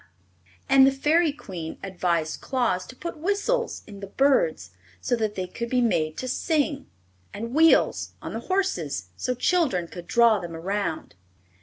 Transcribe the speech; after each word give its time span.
And 0.67 0.87
the 0.87 0.91
Fairy 0.91 1.31
Queen 1.31 1.77
advised 1.83 2.41
Claus 2.41 2.87
to 2.87 2.95
put 2.95 3.19
whistles 3.19 3.83
in 3.85 3.99
the 3.99 4.07
birds, 4.07 4.71
so 4.99 5.15
they 5.15 5.45
could 5.45 5.69
be 5.69 5.79
made 5.79 6.17
to 6.17 6.27
sing, 6.27 6.87
and 7.35 7.53
wheels 7.53 8.13
on 8.19 8.33
the 8.33 8.39
horses, 8.39 9.09
so 9.15 9.35
children 9.35 9.87
could 9.87 10.07
draw 10.07 10.39
them 10.39 10.55
around. 10.55 11.13